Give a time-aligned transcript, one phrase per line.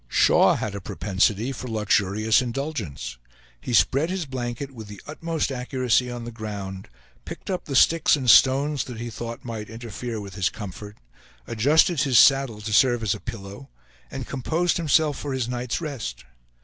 [0.07, 3.17] Shaw had a propensity for luxurious indulgence.
[3.61, 6.87] He spread his blanket with the utmost accuracy on the ground,
[7.23, 10.97] picked up the sticks and stones that he thought might interfere with his comfort,
[11.45, 13.69] adjusted his saddle to serve as a pillow,
[14.09, 16.25] and composed himself for his night's rest.